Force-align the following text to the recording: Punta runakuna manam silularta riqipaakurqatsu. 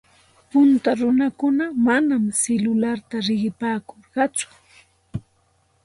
Punta 0.49 0.89
runakuna 0.99 1.65
manam 1.85 2.23
silularta 2.41 3.15
riqipaakurqatsu. 3.27 4.47